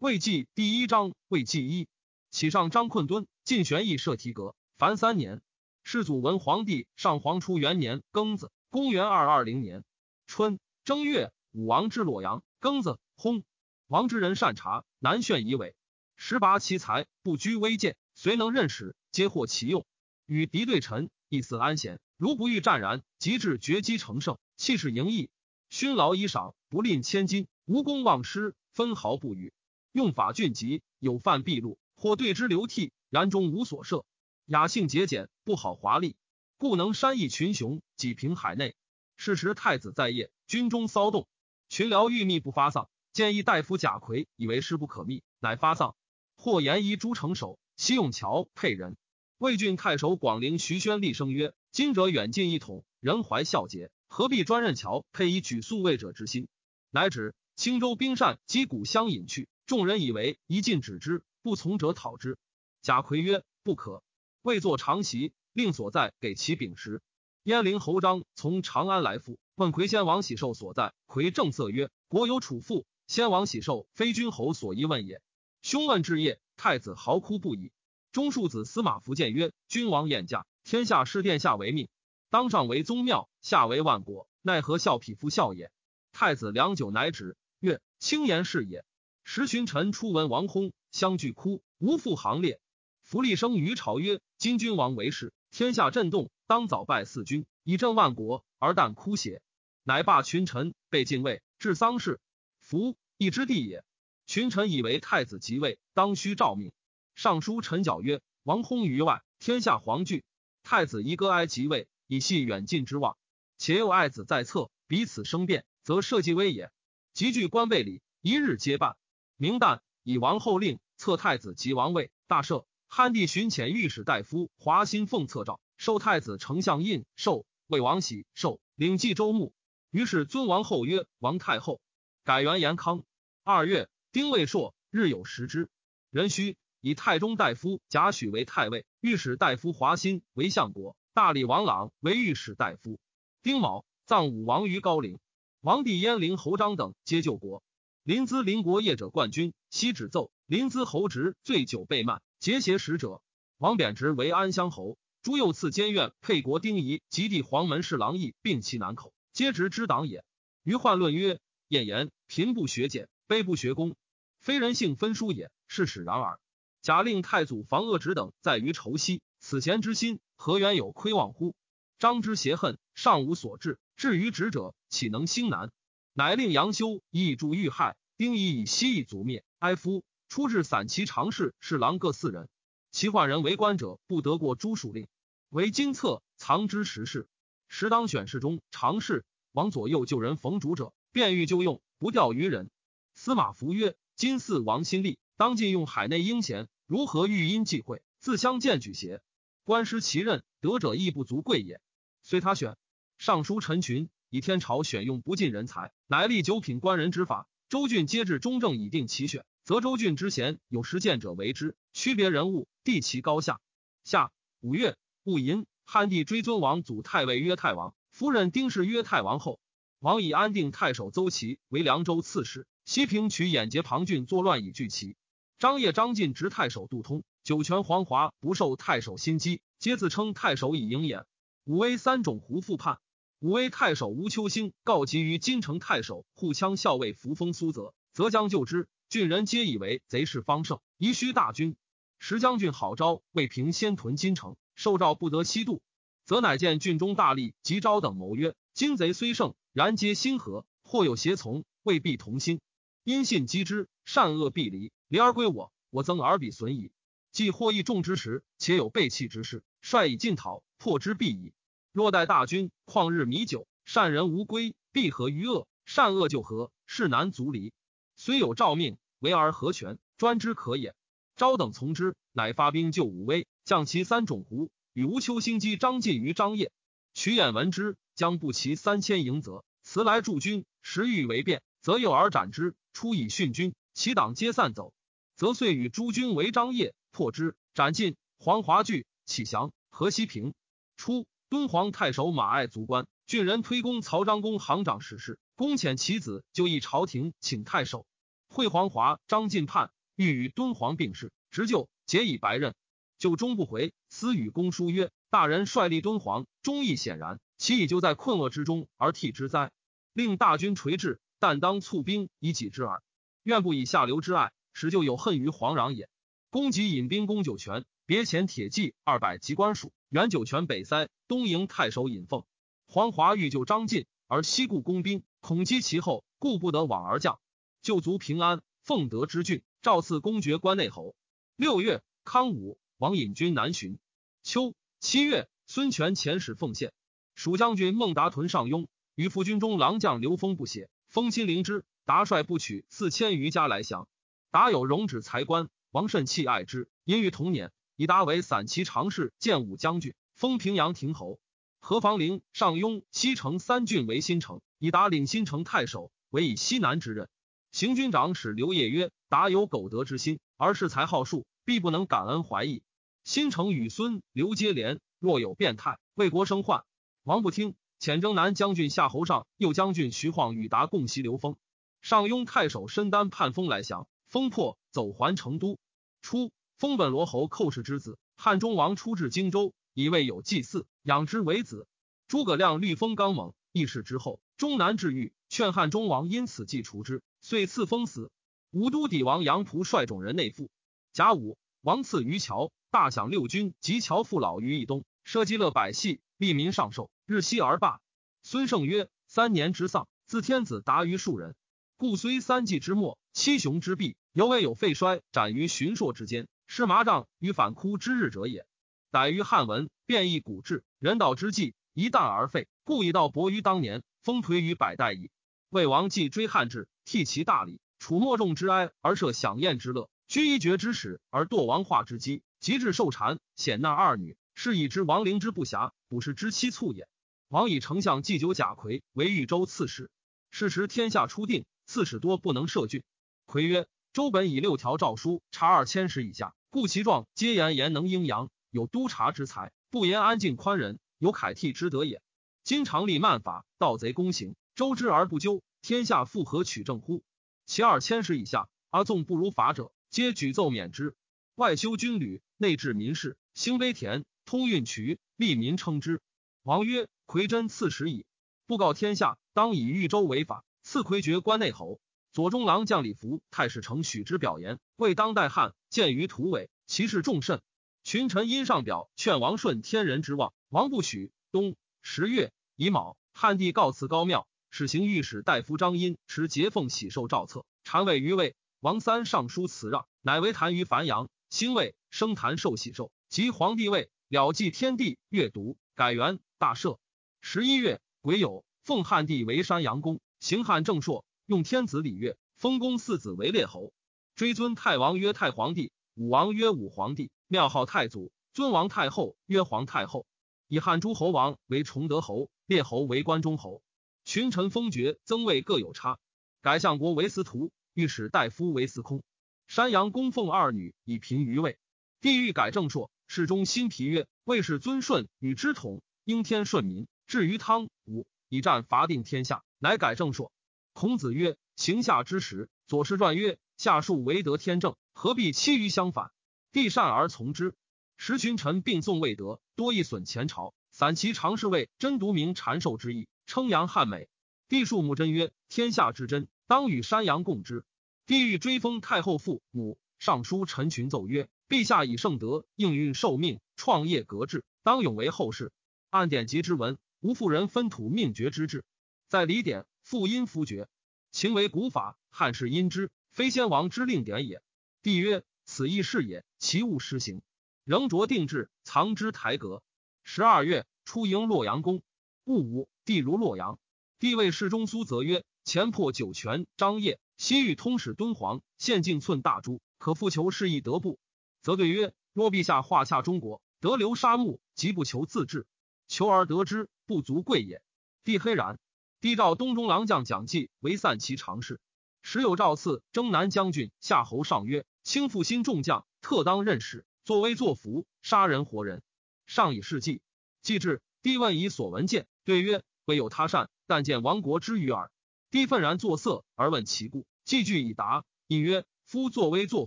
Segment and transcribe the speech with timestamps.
[0.00, 1.88] 魏纪第一章，魏纪一，
[2.30, 5.42] 启上张困敦，晋玄义设提阁，凡三年。
[5.82, 9.82] 世祖文皇帝上皇初元年庚子，公元二二零年
[10.28, 12.44] 春正月，武王之洛阳。
[12.60, 13.42] 庚子，薨。
[13.88, 15.74] 王之人善察，南炫以伟，
[16.14, 19.84] 十拔其才，不拘微贱，虽能任使，皆获其用。
[20.26, 21.98] 与敌对臣，亦似安闲。
[22.16, 25.28] 如不欲战然，即至绝机成胜，气势盈溢。
[25.70, 29.52] 勋劳以赏，不吝千金，无功忘失，分毫不与。
[29.98, 34.04] 用法峻急，有犯必戮，或对之流涕，然终无所涉。
[34.46, 36.14] 雅性节俭，不好华丽，
[36.56, 38.76] 故能山邑群雄，几平海内。
[39.16, 41.26] 是时太子在夜，军中骚动，
[41.68, 45.96] 群僚欲密不发丧，建议大夫贾逵以为事不可密，乃发丧。
[46.36, 48.96] 或言夷诸城守，西用桥配人。
[49.38, 56.46] 魏郡太守广陵徐宣厉声曰：“今者远近一统，人怀孝节，何必专任桥配以举速卫者之心？”
[56.92, 59.48] 乃指青州兵善击鼓相引去。
[59.68, 62.38] 众人以为一进止之，不从者讨之。
[62.80, 64.02] 贾逵曰：“不可。
[64.40, 67.02] 未作长席，令所在给其禀时。
[67.42, 70.94] 燕陵侯张从长安来复，问魁先王喜寿所在。
[71.04, 75.20] 魁正色曰：‘国有楚父，先王喜寿非君侯所宜问也。’
[75.60, 77.70] 兄问至夜，太子嚎哭不已。
[78.10, 81.90] 中庶子司马福见曰：‘君王宴驾，天下视殿下为命，
[82.30, 85.70] 当上为宗庙，下为万国，奈何笑匹夫笑也？’
[86.10, 88.82] 太子良久，乃止，曰：‘轻言是也。’
[89.30, 92.62] 时群臣初闻王薨，相聚哭，无复行列。
[93.02, 99.42] 弗利生于朝曰：“今君王为世，天下震动，当早拜四君，以正万国，而但哭血。”
[99.84, 102.20] 乃罢群臣，被禁卫，至丧事。
[102.58, 103.84] 夫一之地也。
[104.24, 106.72] 群臣以为太子即位，当须诏命。
[107.14, 110.24] 尚书陈角曰：“王薨于外，天下惶惧。
[110.62, 113.18] 太子宜割哀即位，以系远近之望。
[113.58, 116.70] 且有爱子在侧，彼此生变，则社稷危也。
[117.12, 118.96] 集聚官备礼，一日皆办。”
[119.40, 122.64] 明旦，以王后令册太子及王位，大赦。
[122.88, 129.52] 汉帝巡遣御史大夫华歆奉册诏，授太子丞相印绶，魏王喜寿，领冀州牧。
[129.92, 131.80] 于是尊王后曰王太后。
[132.24, 133.04] 改元延康。
[133.44, 135.68] 二月，丁未朔，日有食之。
[136.10, 142.98] 壬戌，以太中大夫贾诩为太尉，御史大夫华歆为相国，大理王朗为御史大夫。
[143.40, 145.20] 丁卯，葬武王于高陵。
[145.60, 147.62] 王帝燕陵侯章等皆救国。
[148.08, 153.20] 临淄邻国业者冠军，悉旨奏临淄侯职醉酒被慢，结邪使者。
[153.58, 154.96] 王贬职为安乡侯。
[155.20, 160.24] 朱右赐监院沛国丁仪及弟黄门侍郎义并其南口，皆直之党也。
[160.62, 161.38] 于患论曰：
[161.68, 163.94] 晏言贫不学俭，卑不学功，
[164.40, 166.40] 非人性分殊也，是使然耳。
[166.80, 171.54] 假令太祖防恶职等在于仇息，此贤之心何原有亏望乎？
[171.98, 175.70] 张之邪恨，尚无所至，至于职者，岂能兴难？
[176.18, 179.44] 乃令杨修以助遇害，丁仪以西夷族灭。
[179.60, 182.48] 哀夫出至散骑常侍侍郎各四人，
[182.90, 185.06] 其患人为官者不得过朱属令。
[185.48, 187.28] 为金策藏之时事，
[187.68, 192.68] 时当选侍中常侍往左右救人逢主者，便欲就用，不钓于人。
[193.14, 199.22] 司马孚曰：“今嗣王新立，当尽用海内英贤，如何欲因忌讳，自相见举邪？
[199.62, 201.80] 官失其任，得者亦不足贵也。
[202.22, 202.76] 虽他选，
[203.18, 207.48] 尚书陈群。”以天朝选用不尽人才，乃立九品官人之法。
[207.68, 213.60] 州郡皆至中正，以定其选，则州郡之贤有实践者为之，区别人物，地其高下。
[214.04, 219.60] 下五月戊寅，汉帝追尊王祖太尉曰太王，夫人丁氏曰太王后。
[219.98, 225.16] 王以安定太守邹齐为凉州刺史，西平取眼节庞郡作乱以拒齐。
[225.58, 231.26] 张掖、张晋执太守杜通，酒泉、黄华不受太守心机，皆自称太守以迎眼。
[231.64, 232.98] 武威三种胡复叛。
[233.40, 238.88] 武威太守吴秋兴告急于金城太守护羌校尉扶风苏泽，则将救之。
[239.08, 241.76] 郡人皆以为贼势方盛，宜须大军。
[242.18, 245.80] 石将军好招，为平先屯金城，受诏不得西渡，
[246.24, 252.60] 则乃见郡中大吏及昭等谋曰：金贼虽盛，然皆心合，或有胁从，未必同心。
[253.04, 256.90] 因信击之，善恶必离，离而归我，我增而彼损矣。
[257.30, 261.52] 既获益众之时，且有背弃之事，率以进讨，破之必矣。
[261.98, 267.72] 若待大军旷日弥久，善人无归，必合于恶；善恶就合，事难足离。
[268.14, 269.98] 虽有诏命，为而何全？
[270.16, 270.94] 专之可也。
[271.34, 276.70] 昭等从之，乃发兵救武威，降其三种胡，与吴秋兴击张晋于张掖。
[277.14, 280.64] 曲眼闻之，将不齐三千迎泽，辞来驻军。
[280.82, 282.76] 时欲为变，则诱而斩之。
[282.92, 284.92] 出以训军，其党皆散走，
[285.34, 288.14] 则遂与诸军为张掖，破之，斩尽。
[288.38, 289.72] 黄华惧，启降。
[289.90, 290.54] 河西平。
[290.96, 291.26] 初。
[291.50, 298.06] 敦煌太守马爱卒官，郡人推公曹章公行长史事，公遣其子就议朝廷，请太守。
[298.48, 302.74] 惠皇华、张进叛，欲与敦煌并事，执就，结以白刃。
[303.16, 309.72] 就终不回，私与公书曰：“大人率立敦煌，忠义显然，其已就在困厄之中而替之哉？
[310.12, 313.02] 令大军垂至，但当促兵以己之耳。
[313.42, 316.10] 愿不以下流之爱，使就有恨于皇壤也。”
[316.50, 322.44] 公即引兵攻九泉，别遣铁骑二百及官署，援九泉北塞，东营太守尹奉。
[322.86, 327.40] 黄华欲救张晋，而西顾攻兵，恐击其后，故不得往而降。
[327.82, 331.14] 救卒平安，奉德之郡，诏赐公爵关内侯。
[331.56, 333.98] 六月，康武王引军南巡。
[334.42, 336.94] 秋七月，孙权遣使奉献。
[337.34, 341.84] 蜀将军孟达屯上庸，与副军中郎将刘封不协，封亲临之。
[342.06, 344.08] 达率不取四千余家来降。
[344.50, 346.88] 达有容止才官，王甚弃爱之。
[347.04, 351.40] 因于同年，以达为散骑常侍、建武将军，封平阳亭侯。
[351.80, 357.28] 何房陵、上庸、西城三郡为新城，以达领新城太守，为以西南之任。
[357.72, 362.84] 行军长史刘烨曰：“达有苟得之心，而恃才好术，必不能感恩怀义。
[363.24, 366.84] 新城与孙刘接连，若有变态，为国生患。”
[367.26, 371.56] 王不听，遣征南将军夏侯尚、右将军徐晃与达共袭刘封。
[372.00, 375.80] 上庸太守申丹叛封来降，封破，走还成都。
[376.22, 379.74] 初，封本罗侯寇氏之子，汉中王出至荆州。
[379.94, 381.88] 以为有祭祀，养之为子。
[382.28, 388.30] 诸葛亮律封刚猛，义士之后，终难治愈，劝汉中王因此祭除之，遂赐封死。
[388.70, 390.70] 武都底王杨仆率众人内附。
[391.12, 398.00] 甲午，王赐于桥，大享六军及乔父老于义东，设积乐百戏，利民上寿，日息而罢。
[398.44, 401.56] 孙胜曰：三年之丧，自天子达于庶人，
[401.96, 408.66] 故虽三季之末，七雄之弊，犹未有废衰斩于荀硕之间，是麻杖于反枯之日者也。
[409.10, 415.30] 逮于汉文，变异古制，人道之际，一旦而废，故以道薄于当年，风颓于百代矣。
[415.70, 427.08] 魏王既追汉制，替其大礼，处莫众之哀而设享宴之乐，居一绝之始而堕王化之基，及至受禅，显纳二女，是以之亡灵之不暇，不是之妻促也。
[427.48, 430.10] 王以丞相祭酒贾逵为豫州刺史，
[430.50, 433.02] 是时天下初定，刺史多不能赦郡。
[433.46, 438.50] 逵曰：周本以六条诏书查二千石以下，故其状皆言言能阴阳。
[438.70, 442.20] 有督察之才，不言安静宽仁，有楷替之德也。
[442.62, 447.22] 今常立慢法，盗贼公行，周之而不究，天下复何取正乎？
[447.64, 451.16] 其二千石以下，而纵不如法者，皆举奏免之。
[451.54, 456.20] 外修军旅，内治民事，兴碑田，通运渠，利民称之。
[456.62, 458.26] 王曰：魁真赐史矣，
[458.66, 461.98] 布告天下，当以豫州为法，赐魁爵关内侯。
[462.38, 467.60] 左中郎将李福、太史丞许之表言，为当代汉，见于土尾，其事重甚。
[468.04, 471.32] 群臣因上表劝王顺天人之望，王不许。
[471.50, 478.54] 冬十月乙卯，汉帝告辞高庙，使行御史大夫张殷持节奉喜寿诏册，禅位于位。
[478.78, 481.28] 王三上书辞让，乃为坛于樊阳。
[481.50, 486.98] 兴位升坛受喜寿，即皇帝位了祭天地，阅读改元大赦。
[487.40, 493.94] 十一月癸酉，奉汉帝为山阳公，行汉正朔，用天子礼乐，封公四子为列侯，
[494.34, 497.30] 追尊太王曰太皇帝，武王曰武皇帝。
[497.46, 500.26] 庙号太祖，尊王太后曰皇太后，
[500.66, 503.82] 以汉诸侯王为崇德侯，列侯为关中侯。
[504.26, 506.18] 群臣封爵增位各有差，
[506.60, 509.22] 改相国为司徒，御史大夫为司空。
[509.66, 511.78] 山阳供奉二女以平于位。
[512.20, 517.08] 帝欲改正朔，世中新皮曰：魏氏尊顺与之统，应天顺民。
[517.26, 520.52] 至于汤武，以战伐定天下，乃改正朔。
[520.98, 526.32] 孔子曰：行夏之时，左氏传曰：夏数为得天正，何必欺于相反？
[526.72, 527.76] 帝善而从之，
[528.16, 530.74] 时群臣并宋未得，多益损前朝。
[530.90, 534.28] 散其常侍卫真独明禅寿之意，称扬汉美。
[534.68, 537.84] 帝数目真曰：天下之真，当与山阳共之。
[538.26, 545.70] 帝欲追封太后父母，上书陈群奏曰：陛下以圣德应运受命，创业革制，当永为后世。
[546.10, 548.84] 按典籍之文，无妇人分土命爵之制。
[549.28, 550.88] 在礼典，复因夫爵，
[551.32, 554.62] 秦为古法，汉室因之，非先王之令典也。
[555.02, 555.44] 帝曰。
[555.66, 557.42] 此亦是也，其物施行，
[557.84, 559.82] 仍着定制，藏之台阁。
[560.24, 562.00] 十二月，出迎洛阳宫。
[562.44, 563.78] 戊午，帝如洛阳。
[564.18, 571.18] 帝谓侍中苏则曰：“前破九泉，张掖，西域通使敦煌，现境寸大珠，可复求是亦得不？”
[571.60, 575.66] 则对曰：“若陛下化下中国，得流沙漠，即不求自治，
[576.06, 577.82] 求而得之，不足贵也。”
[578.24, 578.78] 帝黑然。
[579.20, 581.80] 帝召东中郎将蒋济为散骑常侍，
[582.22, 584.86] 时有诏赐征南将军夏侯尚曰。
[585.02, 589.02] 轻负心众将，特当任使，作威作福，杀人活人，
[589.46, 590.20] 上以事计。
[590.60, 595.10] 既至，帝问以所闻见，对曰：未有他善，但见亡国之余耳。
[595.50, 598.24] 帝愤然作色而问其故，既具以答。
[598.46, 599.86] 应曰：夫作威作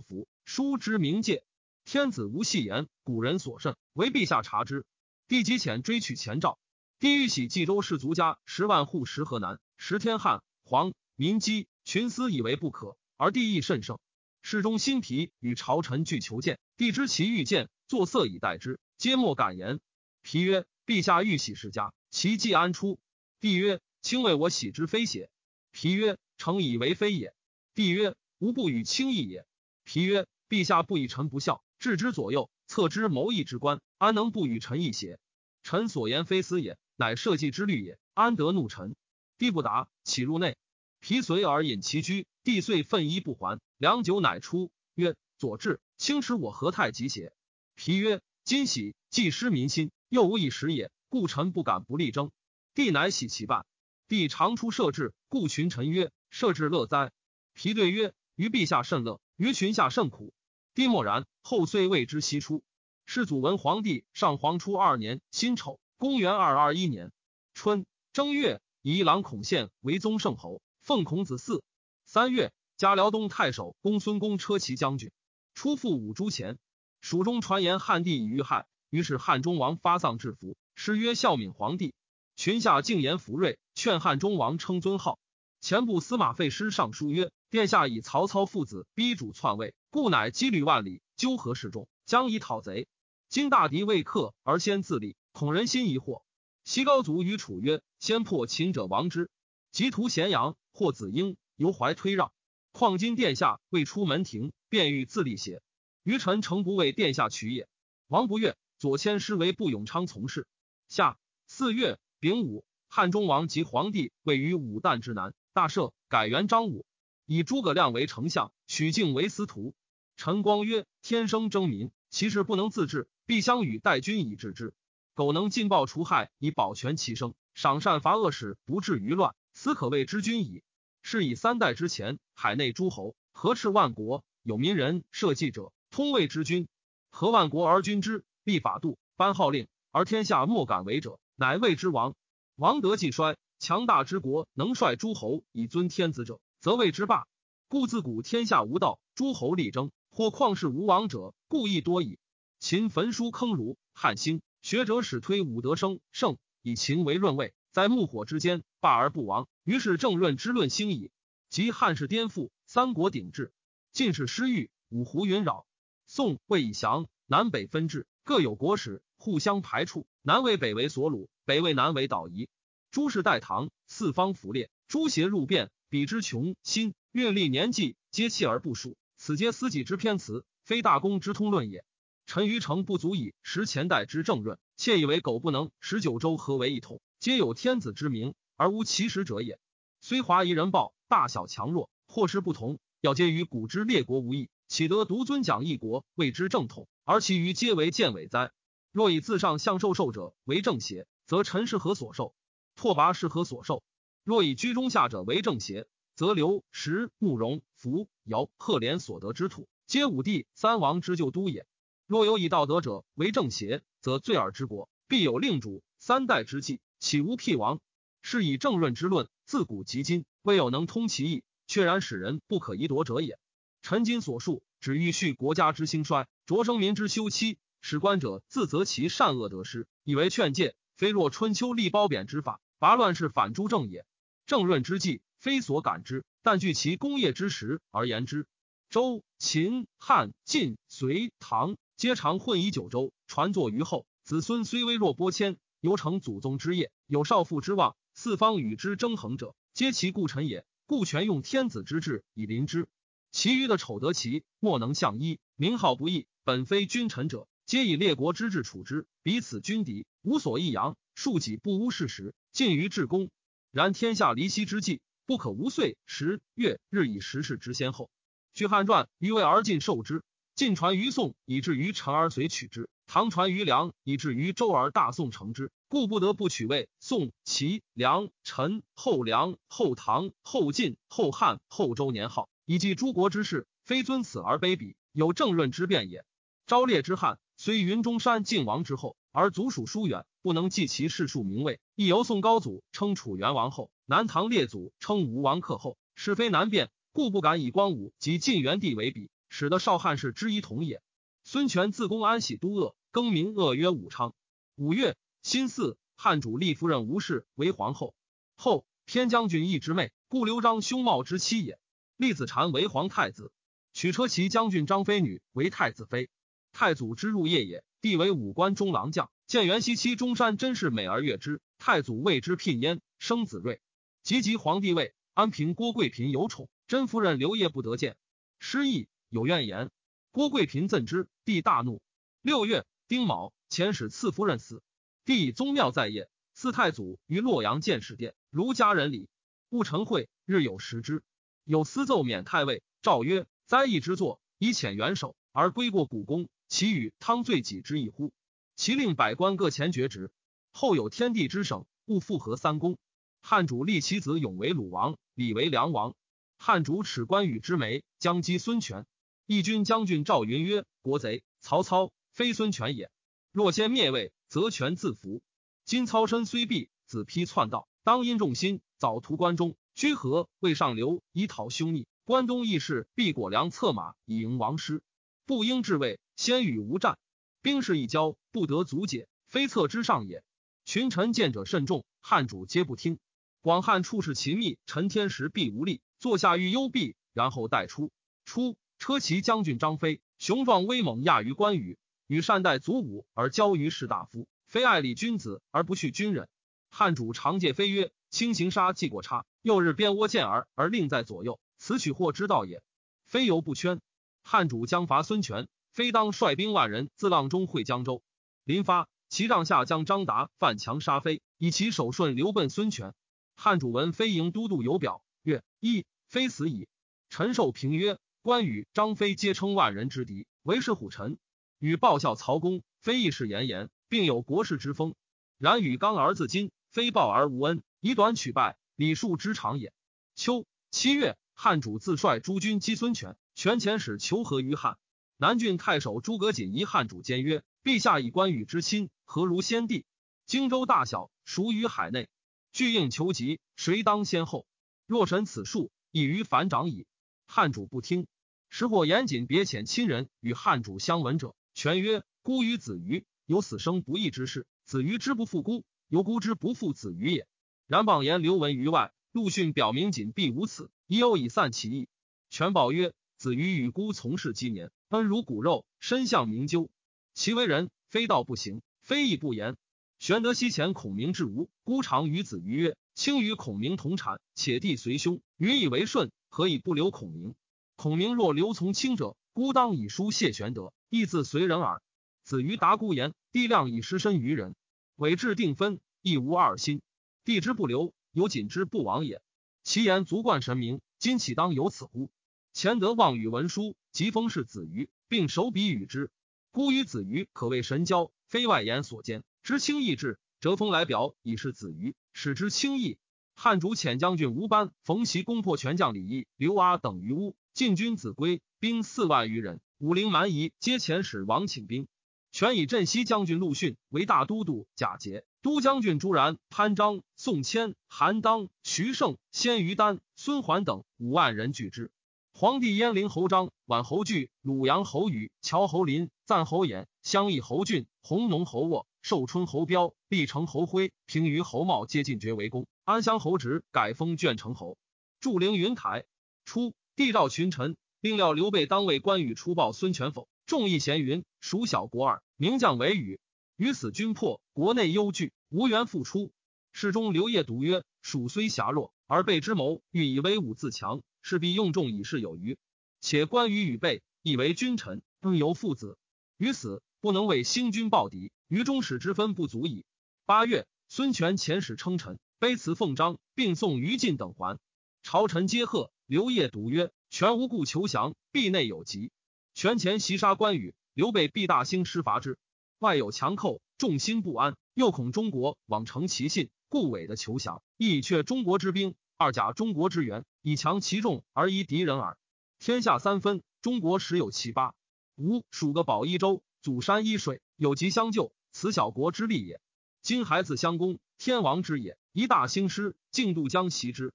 [0.00, 1.44] 福，书之冥界。
[1.84, 4.84] 天子无戏言，古人所甚，唯陛下察之。
[5.26, 6.58] 帝即遣追取前诏。
[7.02, 13.98] 帝欲喜冀州士族家十万户，食河南，食天汉、黄、民姬群思以为不可，而帝亦甚盛。
[14.40, 19.80] 侍中新皮与朝臣俱求见，帝知其欲见，作色以待之，皆莫敢言。
[20.22, 23.00] 皮曰：“陛下欲喜世家，其计安出？”
[23.40, 25.28] 帝曰：“卿谓我喜之非邪？”
[25.72, 27.34] 皮曰：“诚以为非也。”
[27.74, 29.44] 帝曰：“吾不与轻易也。”
[29.82, 35.18] 皮曰：“陛下不以臣不孝，置之左右，策之谋议之官，安能不与臣议邪？
[35.64, 38.94] 臣所言非私也，乃社稷之虑也，安得怒臣？”
[39.36, 40.56] 帝不答，起入内。
[41.00, 43.58] 皮随而引其居，帝遂愤衣不还。
[43.76, 47.32] 良久，乃出曰：“左至，卿耻我何太急邪？”
[47.74, 52.30] 皮曰：“今喜，既失民心，又无以时也，故臣不敢不力争。”
[52.72, 53.66] 帝乃喜其半。
[54.06, 57.10] 帝常出设置，故群臣曰：“设置乐哉？”
[57.52, 60.32] 皮对曰：“于陛下甚乐，于群下甚苦。”
[60.72, 61.26] 帝默然。
[61.40, 62.62] 后遂谓之西出。
[63.04, 67.12] 世祖文皇帝上皇初二年辛丑，公元二二一年
[67.54, 70.60] 春正月，以郎孔宪为宗圣侯。
[70.80, 71.62] 奉孔子嗣。
[72.06, 75.12] 三月，加辽东太守公孙公车骑将军，
[75.54, 76.58] 出赴五铢前。
[77.00, 81.94] 蜀中传言汉帝已遇害，于是汉中王发丧致服，诗曰：“孝敏皇帝。”
[82.34, 85.20] 群下敬言福瑞，劝汉中王称尊号。
[85.60, 92.88] 前部司马废师上书曰：“殿下以曹操父子逼主篡位，故乃羁旅万里，纠合示众，将以讨贼。
[93.28, 96.22] 今大敌未克，而先自立，恐人心疑惑。”
[96.64, 99.30] 西高祖与楚曰：“先破秦者亡之。”
[99.72, 102.32] 及图咸阳，或子婴犹怀推让。
[102.70, 105.62] 况今殿下未出门庭，便欲自立邪？
[106.02, 107.68] 余臣诚不为殿下取也。
[108.06, 110.46] 王不悦，左迁师为不永昌从事。
[110.88, 116.84] 下四月丙午，汉中王及皇帝位于武旦之南，大赦，改元章武，
[117.26, 119.74] 以诸葛亮为丞相，许靖为司徒。
[120.16, 124.74] 陈光曰：天生征民，其事不能自治，必相与代君以治之。
[125.14, 129.34] 苟能尽暴除害，以保全其生，赏善罚恶，使不至于乱。
[129.52, 130.62] 此可谓之君矣。
[131.02, 136.66] 是以三代之前，海内诸侯何斥万国，有民人社稷者，通谓之君。
[137.10, 142.14] 何万国而君之，立法度，颁号令，而天下莫敢为者，乃谓之王。
[142.56, 147.26] 王德既衰，强大之国能率诸侯以尊天子者，则谓之霸。
[147.68, 152.18] 故自古天下无道，诸侯力争，或旷世无王者，故亦多矣。
[152.60, 159.48] 秦焚书坑儒，汉兴学者始推武德生圣，以秦为润位，在木火之间，霸而不亡。
[159.64, 161.10] 于是正论之论兴矣，
[161.50, 163.50] 及汉室颠覆，三国鼎峙，
[163.90, 165.66] 晋室失域，五胡云扰。
[166.06, 170.04] 宋魏以降，南北分治，各有国史，互相排黜。
[170.22, 172.48] 南为北为所虏，北为南为岛夷。
[172.92, 178.96] 诸氏代唐，四方服列，诸邪入变，彼之穷心阅历年纪，皆弃而不数。
[179.16, 181.84] 此皆私己之偏辞，非大公之通论也。
[182.32, 188.32] 臣于诚不足以识前代之正论，窃以为苟不能十九州合为一统，皆有天子之名。
[188.56, 189.60] 而无其实者也。
[190.00, 198.50] 虽华夷人暴，大小强弱，或是不同，要皆与古之列国无异，岂得独尊讲一国，谓之正统，而其余皆为见伪哉？
[198.92, 202.34] 若以自上相受受者为正邪，则臣是何所受？
[202.74, 203.82] 拓跋是何所受？
[204.24, 211.66] 若以居中下者为正邪，则刘石慕容符姚赫连所得之土，皆武帝三王之旧都也。
[212.12, 217.80] 若有以道德者为正邪，则罪尔之国必有令主三代之计，岂无辟王？
[218.20, 223.38] 是以正论之论，自古及今，未有能通其意，确然使人不可移夺者也。
[223.80, 234.04] 臣今所述，只欲续国家之兴衰，擢生民之休戚，使官者自责其善恶得失，以为劝诫，非若春秋立褒贬之法，拔乱世反诸正也。
[234.44, 238.46] 正论之计，非所感之，但据其功业之实而言之。
[238.90, 244.08] 周、秦、汉、晋、隋、唐，皆常混以九州，传作于后。
[244.24, 247.94] 子孙虽微弱播迁，犹成祖宗之业，有少父之望。
[248.12, 250.66] 四方与之争衡者，皆其故臣也。
[250.86, 252.88] 故权用天子之治以临之。
[253.30, 260.96] 其余的丑德其莫能相依，名号不义，本非君臣者，皆以列国之志处之，彼此君敌，无所异扬。
[261.14, 263.30] 庶己不污事实，尽于至公。
[263.70, 268.10] 然天下离析之际，不可无岁时月日以时事之先后。
[268.54, 275.72] 据汉传，于为而尽受之；晋传于宋，以至于陈而随取之；唐传于梁，以至于周而大宋成之。
[275.88, 286.24] 故不得不取魏、宋、齐、梁、陈、后梁、后唐、后晋、后汉、后周年号，以记诸国之事，非尊此而卑鄙，有正论之变也。
[286.66, 291.80] 昭烈之汉，虽云中山晋王之后，而族属疏远，不能记其世数名位。
[291.94, 301.02] 亦由宋高祖称楚元王后，南唐列祖称吴王克后，是非难辨，故不敢以光武及晋元帝为比，使得少汉氏之一同也。
[301.44, 304.34] 孙权自公安喜都鄂，更名鄂曰武昌。
[304.76, 308.14] 五月，辛巳，汉主立夫人吴氏为皇后。
[308.56, 311.78] 后偏将军义之妹，故刘璋兄茂之妻也。
[312.16, 313.52] 立子禅为皇太子，
[313.92, 316.30] 娶车骑将军张飞女为太子妃。
[316.72, 319.30] 太祖之入夜也，帝为武官中郎将。
[319.46, 323.82] 见元熙妻中山真是美而悦之，太祖为之聘焉，生子睿。
[324.22, 328.16] 及即皇帝位，安平郭贵嫔有宠，真夫人刘烨不得见，
[328.58, 329.90] 失意有怨言。
[330.30, 332.02] 郭贵嫔赠之，帝大怒。
[332.42, 334.82] 六月丁卯，遣使赐夫人死。
[335.24, 339.30] 帝以宗庙在业，祀太祖于洛阳建始殿，如家人礼。
[339.70, 341.22] 戊辰会，日有食之。
[341.64, 348.34] 有私奏免太尉，诏曰：灾异之作，以遣元首而归过古宫，其与汤罪己之意乎？
[348.76, 350.30] 其令百官各前爵职。
[350.72, 352.98] 后有天地之省，勿复合三公。
[353.40, 356.14] 汉主立其子永为鲁王，李为梁王。
[356.58, 359.06] 汉主耻关羽之媒，将击孙权。
[359.54, 363.10] 义军将军赵云曰：“国贼曹操，非孙权也。
[363.52, 365.42] 若先灭魏，则权自服。
[365.84, 372.06] 今操身虽毙，子丕篡道，当因众心，早图关中，居河为上流，以讨凶逆。
[372.24, 375.02] 关东义士必果粮策马，以迎王师。
[375.44, 377.18] 不应至魏，先与吴战，
[377.60, 380.42] 兵势一交，不得足解，非策之上也。
[380.86, 383.18] 群臣见者甚众，汉主皆不听。
[383.60, 388.10] 广汉处事勤密，陈天时必无力，坐下欲幽闭，然后待出。
[388.46, 388.78] 出。
[389.02, 396.48] 车骑将军张飞雄壮威猛，亚于关羽，与善待祖武而骄于士大夫，非爱礼君子而不恤军人。
[396.88, 402.80] 汉主常借飞曰：“轻行杀既过差，又日边窝见儿而令在左右，此取祸之道也。
[403.24, 404.00] 非犹不圈。”
[404.44, 408.22] 汉主将伐孙权，非当率兵万人自阆中会江州。
[408.62, 413.14] 临发，其帐下将张达犯强杀飞，以其手顺流奔孙权。
[413.56, 416.86] 汉主闻飞迎都督有表，曰：“一非死矣。”
[417.30, 418.16] 陈寿平曰。
[418.42, 421.38] 关羽、张飞皆称万人之敌，唯是虎臣。
[421.78, 425.14] 与报效曹公，非义士严严，并有国士之风。
[425.58, 429.92] 然与刚儿自矜，非报而无恩，以短取败，礼数之长也。
[430.34, 434.98] 秋七月，汉主自率诸军击孙权，权遣使求和于汉。
[435.36, 440.04] 南郡太守诸葛瑾疑汉主坚曰：“陛下以关羽之亲，何如先帝？
[440.46, 442.28] 荆州大小，孰于海内？
[442.72, 444.66] 拒应求急，谁当先后？
[445.06, 447.06] 若审此数，已于反掌矣。”
[447.46, 448.26] 汉主不听。
[448.74, 457.46] 时或严谨别遣亲人与汉主相闻者，权曰：“孤与子瑜有死生不义之事，子瑜之不复孤，犹孤之不复子瑜也。
[457.86, 462.08] 然谤言刘文于外，陆逊表明谨必无此，已有以散其意。”
[462.48, 466.88] 权报曰：“子瑜与孤从事积年，恩如骨肉，身相明究。
[467.34, 469.76] 其为人，非道不行，非义不言。
[470.18, 477.54] 玄德西前孔明至吴，孤常与子瑜曰：‘卿与孔明同产，且弟随兄，予以为顺，何以不留孔明？’”
[478.02, 482.02] 孔明若留从卿者，孤当以书谢玄德，亦自随人耳。
[482.42, 484.74] 子瑜答孤言，帝亮以失身于人，
[485.14, 487.00] 伪志定分，亦无二心。
[487.44, 489.40] 帝之不留，有谨之不亡也。
[489.84, 492.32] 其言足冠神明，今岂当有此乎？
[492.74, 496.32] 乾德望与文书，即封是子瑜，并手笔与之。
[496.72, 499.44] 孤与子瑜可谓神交，非外言所见。
[499.62, 503.16] 知轻易至，折封来表，以是子瑜，使之轻易。
[503.54, 507.54] 汉主遣将军吴班、冯习攻破权将李毅、刘阿等于乌。
[507.74, 509.80] 晋军子归，兵四万余人。
[509.96, 512.06] 武陵蛮夷皆遣使王请兵。
[512.50, 522.10] 权以镇西将军陆逊为大都督，贾节都将军朱然、潘璋、宋谦、韩当、徐盛、鲜于丹、孙桓等五万人拒之。
[522.52, 532.86] 皇帝燕陵侯张、宛侯据、鲁阳侯宇、乔侯林、赞侯衍、襄邑侯俊、弘农侯沃、寿春侯彪、历城侯辉、平舆侯茂皆进爵为公。
[533.04, 534.98] 安乡侯直改封卷城侯。
[535.40, 536.26] 祝陵云台
[536.66, 536.92] 初。
[537.24, 540.48] 帝召群臣，并料刘备当为关羽出报孙权否？
[540.66, 543.38] 众议咸云：“蜀小国耳，名将为羽，
[543.76, 546.50] 于此军破，国内忧惧，无缘复出。”
[546.90, 552.76] 侍中刘烨独曰：“蜀虽狭弱，而备之谋欲以威武自强，势必用众以示有余。
[553.20, 556.18] 且关羽与备亦为君臣，更由父子，
[556.56, 560.04] 于此不能为兴军报敌，于中使之分不足矣。”
[560.44, 564.80] 八月，孙权遣使称臣，卑辞奉章，并送于禁等还。
[565.22, 566.12] 朝臣皆贺。
[566.26, 569.30] 刘烨独曰：“权无故求降，必内有急。
[569.74, 572.58] 权前袭杀关羽，刘备必大兴师伐之。
[572.98, 582.36] 外有强寇，众心不安，又恐中国往成其信，故委的求降，亦却中国之兵，二甲中国之援，以强其众而夷敌人耳。
[582.78, 584.94] 天下三分，中国实有其八。
[585.36, 589.80] 吾属个保一州，祖山依水，有疾相救，此小国之利也。
[590.22, 594.32] 今孩子相攻，天王之也，一大兴师，进度将袭之。